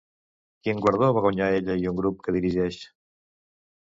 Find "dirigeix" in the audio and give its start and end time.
2.39-2.81